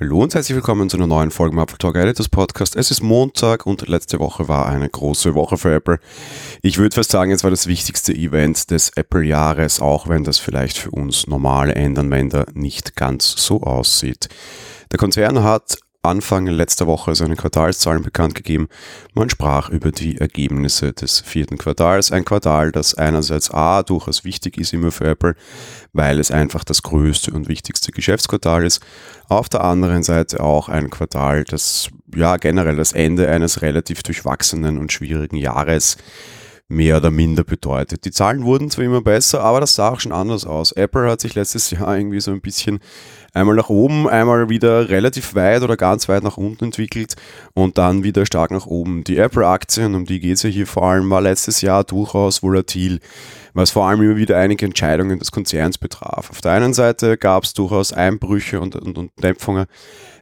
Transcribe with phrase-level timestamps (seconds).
[0.00, 2.76] Hallo und herzlich willkommen zu einer neuen Folge im Apple Talk Editors Podcast.
[2.76, 5.98] Es ist Montag und letzte Woche war eine große Woche für Apple.
[6.62, 10.78] Ich würde fast sagen, es war das wichtigste Event des Apple-Jahres, auch wenn das vielleicht
[10.78, 14.28] für uns normale Endanwender nicht ganz so aussieht.
[14.92, 18.68] Der Konzern hat Anfang letzter Woche seine Quartalszahlen bekannt gegeben.
[19.14, 22.12] Man sprach über die Ergebnisse des vierten Quartals.
[22.12, 25.34] Ein Quartal, das einerseits A durchaus wichtig ist immer für Apple,
[25.92, 28.80] weil es einfach das größte und wichtigste Geschäftsquartal ist.
[29.28, 34.78] Auf der anderen Seite auch ein Quartal, das ja generell das Ende eines relativ durchwachsenen
[34.78, 35.96] und schwierigen Jahres
[36.68, 38.04] mehr oder minder bedeutet.
[38.04, 40.72] Die Zahlen wurden zwar immer besser, aber das sah auch schon anders aus.
[40.72, 42.80] Apple hat sich letztes Jahr irgendwie so ein bisschen
[43.32, 47.16] einmal nach oben, einmal wieder relativ weit oder ganz weit nach unten entwickelt
[47.54, 49.02] und dann wieder stark nach oben.
[49.02, 53.00] Die Apple-Aktien, um die geht es ja hier vor allem, war letztes Jahr durchaus volatil,
[53.58, 56.30] was vor allem immer wieder einige Entscheidungen des Konzerns betraf.
[56.30, 59.66] Auf der einen Seite gab es durchaus Einbrüche und, und, und Dämpfungen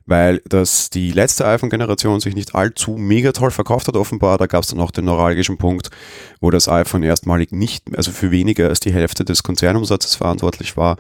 [0.07, 4.39] weil das die letzte iPhone-Generation sich nicht allzu mega toll verkauft hat, offenbar.
[4.39, 5.91] Da gab es dann auch den neuralgischen Punkt,
[6.41, 10.97] wo das iPhone erstmalig nicht, also für weniger als die Hälfte des Konzernumsatzes verantwortlich war.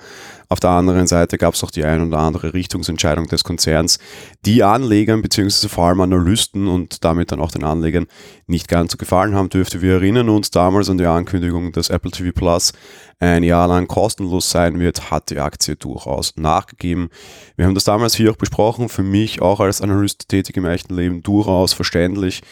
[0.48, 3.98] Auf der anderen Seite gab es auch die ein oder andere Richtungsentscheidung des Konzerns,
[4.44, 5.69] die Anlegern bzw.
[5.69, 8.06] vor allem Analysten und damit dann auch den Anlegern
[8.47, 9.83] nicht ganz so gefallen haben dürfte.
[9.83, 12.72] Wir erinnern uns damals an die Ankündigung, dass Apple TV Plus
[13.19, 17.08] ein Jahr lang kostenlos sein wird, hat die Aktie durchaus nachgegeben.
[17.56, 20.94] Wir haben das damals hier auch besprochen, für mich auch als Analyst tätig im echten
[20.94, 22.42] Leben durchaus verständlich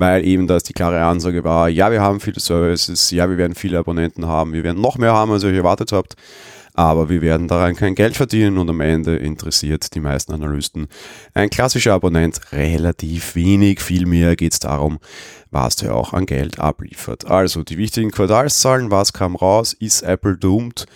[0.00, 3.56] weil eben das die klare Ansage war, ja, wir haben viele Services, ja, wir werden
[3.56, 6.14] viele Abonnenten haben, wir werden noch mehr haben, als ihr euch erwartet habt
[6.78, 10.86] aber wir werden daran kein Geld verdienen und am Ende interessiert die meisten Analysten
[11.34, 13.80] ein klassischer Abonnent relativ wenig.
[13.80, 15.00] Vielmehr geht es darum,
[15.50, 17.26] was der auch an Geld abliefert.
[17.26, 20.86] Also die wichtigen Quartalszahlen, was kam raus, ist Apple doomed?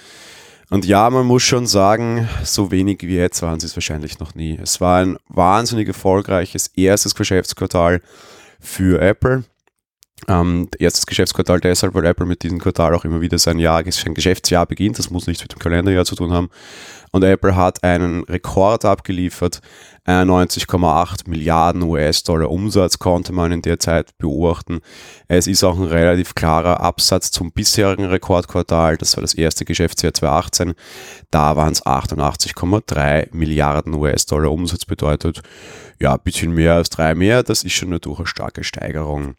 [0.71, 4.37] Und ja, man muss schon sagen, so wenig wie jetzt waren sie es wahrscheinlich noch
[4.37, 4.57] nie.
[4.63, 8.03] Es war ein wahnsinnig erfolgreiches erstes Geschäftsquartal
[8.61, 9.43] für Apple.
[10.29, 14.15] Ähm, erstes Geschäftsquartal deshalb, weil Apple mit diesem Quartal auch immer wieder sein Jahr, sein
[14.15, 14.99] Geschäftsjahr beginnt.
[14.99, 16.49] Das muss nichts mit dem Kalenderjahr zu tun haben.
[17.11, 19.61] Und Apple hat einen Rekord abgeliefert.
[20.07, 24.81] 91,8 Milliarden US-Dollar Umsatz konnte man in der Zeit beobachten.
[25.29, 28.97] Es ist auch ein relativ klarer Absatz zum bisherigen Rekordquartal.
[28.97, 30.75] Das war das erste Geschäftsjahr 2018.
[31.31, 35.43] Da waren es 88,3 Milliarden US-Dollar Umsatz bedeutet.
[36.01, 37.43] Ja, ein bisschen mehr als drei mehr.
[37.43, 39.35] Das ist schon eine durchaus starke Steigerung.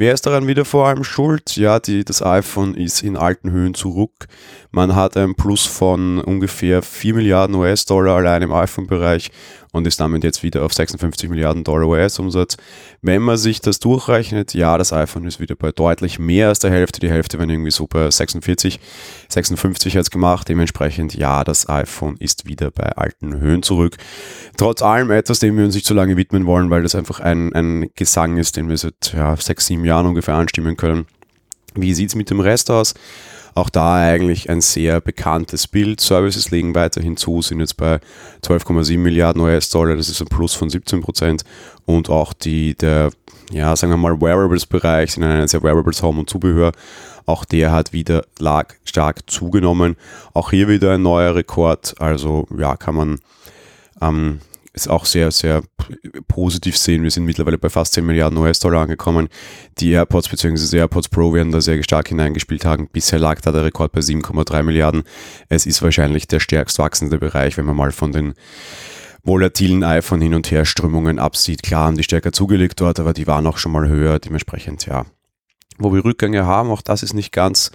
[0.00, 1.56] Wer ist daran wieder vor allem schuld?
[1.56, 4.28] Ja, die, das iPhone ist in alten Höhen zurück.
[4.70, 9.32] Man hat einen Plus von ungefähr 4 Milliarden US-Dollar allein im iPhone-Bereich
[9.72, 12.56] und ist damit jetzt wieder auf 56 Milliarden Dollar US-Umsatz.
[13.02, 16.70] Wenn man sich das durchrechnet, ja, das iPhone ist wieder bei deutlich mehr als der
[16.70, 17.00] Hälfte.
[17.00, 18.80] Die Hälfte wenn irgendwie so bei 46,
[19.28, 20.48] 56 hat es gemacht.
[20.48, 23.96] Dementsprechend, ja, das iPhone ist wieder bei alten Höhen zurück.
[24.56, 27.52] Trotz allem etwas, dem wir uns nicht so lange widmen wollen, weil das einfach ein,
[27.52, 31.06] ein Gesang ist, den wir seit ja, sechs, sieben Jahren ungefähr anstimmen können.
[31.74, 32.94] Wie sieht es mit dem Rest aus?
[33.58, 36.00] Auch da eigentlich ein sehr bekanntes Bild.
[36.00, 37.98] Services legen weiterhin zu, sind jetzt bei
[38.44, 41.42] 12,7 Milliarden US-Dollar, das ist ein Plus von 17 Prozent.
[41.84, 43.10] Und auch die, der,
[43.50, 46.70] ja, sagen wir mal, Wearables-Bereich, sind ein sehr Wearables Home und Zubehör.
[47.26, 49.96] Auch der hat wieder lag, stark zugenommen.
[50.34, 51.96] Auch hier wieder ein neuer Rekord.
[51.98, 53.18] Also ja, kann man
[54.00, 54.38] ähm,
[54.78, 55.62] ist auch sehr, sehr
[56.28, 57.02] positiv sehen.
[57.02, 59.28] Wir sind mittlerweile bei fast 10 Milliarden US-Dollar angekommen.
[59.78, 60.78] Die AirPods bzw.
[60.78, 62.88] AirPods Pro werden da sehr stark hineingespielt haben.
[62.88, 65.02] Bisher lag da der Rekord bei 7,3 Milliarden.
[65.48, 68.34] Es ist wahrscheinlich der stärkst wachsende Bereich, wenn man mal von den
[69.22, 71.62] volatilen iPhone hin und her Strömungen absieht.
[71.62, 74.18] Klar haben die stärker zugelegt dort, aber die waren auch schon mal höher.
[74.18, 75.06] Dementsprechend, ja.
[75.78, 77.70] Wo wir Rückgänge haben, auch das ist nicht ganz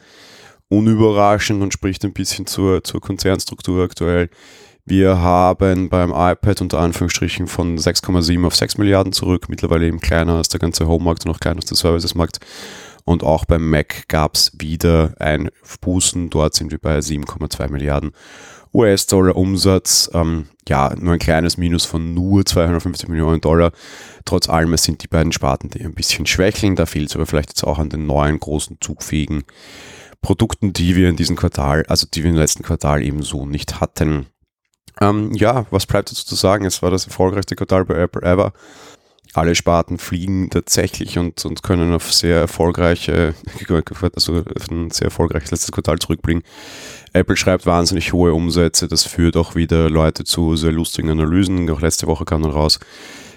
[0.70, 4.30] unüberraschend und spricht ein bisschen zur, zur Konzernstruktur aktuell.
[4.86, 10.36] Wir haben beim iPad unter Anführungsstrichen von 6,7 auf 6 Milliarden zurück, mittlerweile eben kleiner
[10.36, 12.40] als der ganze Home-Markt und auch kleiner als der Services-Markt.
[13.06, 15.50] Und auch beim Mac gab es wieder ein
[15.82, 18.12] Bußen, dort sind wir bei 7,2 Milliarden
[18.74, 20.10] US-Dollar Umsatz.
[20.14, 23.72] Ähm, ja, nur ein kleines Minus von nur 250 Millionen Dollar.
[24.26, 26.76] Trotz allem, es sind die beiden Sparten, die ein bisschen schwächeln.
[26.76, 29.44] Da fehlt es aber vielleicht jetzt auch an den neuen großen zugfähigen
[30.22, 33.80] Produkten, die wir in diesem Quartal, also die wir im letzten Quartal eben so nicht
[33.80, 34.28] hatten.
[35.02, 36.66] Ähm, ja, was bleibt dazu zu sagen?
[36.66, 38.54] Es war das erfolgreichste Quartal bei Apple ever.
[39.36, 43.34] Alle Sparten fliegen tatsächlich und, und können auf sehr erfolgreiche,
[44.16, 46.44] also auf ein sehr erfolgreiches letztes Quartal zurückbringen.
[47.14, 51.70] Apple schreibt wahnsinnig hohe Umsätze, das führt auch wieder Leute zu sehr lustigen Analysen.
[51.72, 52.80] Auch letzte Woche kam dann raus,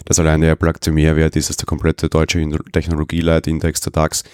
[0.07, 4.25] dass allein der Apple-Aktie mehr wert ist als der komplette deutsche Technologie-Leitindex der DAX.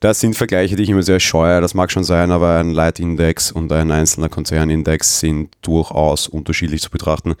[0.00, 3.52] Das sind Vergleiche, die ich immer sehr scheue, das mag schon sein, aber ein Leitindex
[3.52, 7.34] und ein einzelner Konzernindex sind durchaus unterschiedlich zu betrachten.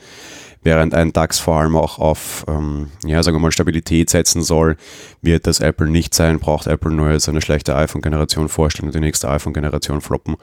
[0.62, 4.76] Während ein DAX vor allem auch auf, ähm, ja, sagen wir mal, Stabilität setzen soll,
[5.22, 9.00] wird das Apple nicht sein, braucht Apple nur jetzt eine schlechte iPhone-Generation vorstellen und die
[9.00, 10.36] nächste iPhone-Generation floppen.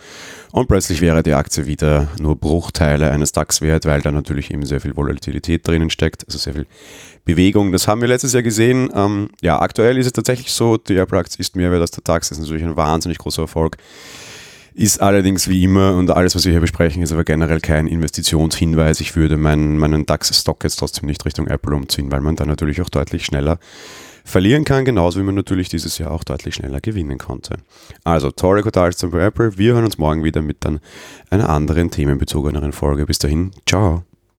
[0.51, 4.65] Und plötzlich wäre die Aktie wieder nur Bruchteile eines DAX wert, weil da natürlich eben
[4.65, 6.67] sehr viel Volatilität drinnen steckt, also sehr viel
[7.25, 7.71] Bewegung.
[7.71, 8.89] Das haben wir letztes Jahr gesehen.
[8.95, 12.29] Ähm, ja, aktuell ist es tatsächlich so, die Apple-Aktie ist mehr wert als der DAX,
[12.29, 13.77] das ist natürlich ein wahnsinnig großer Erfolg.
[14.77, 18.99] Ist allerdings wie immer und alles, was wir hier besprechen, ist aber generell kein Investitionshinweis.
[18.99, 22.81] Ich würde meinen, meinen DAX-Stock jetzt trotzdem nicht Richtung Apple umziehen, weil man da natürlich
[22.81, 23.57] auch deutlich schneller
[24.25, 27.57] verlieren kann, genauso wie man natürlich dieses Jahr auch deutlich schneller gewinnen konnte.
[28.03, 29.57] Also, tolle Quartals zum Apple.
[29.57, 30.81] Wir hören uns morgen wieder mit dann
[31.29, 33.05] einer anderen themenbezogeneren Folge.
[33.05, 34.03] Bis dahin, ciao.